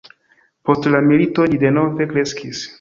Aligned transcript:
Post 0.69 0.87
la 0.95 1.03
milito 1.11 1.47
ĝi 1.53 1.63
denove 1.67 2.11
kreskis. 2.15 2.69